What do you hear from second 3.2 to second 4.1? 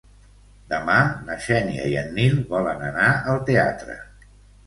al teatre.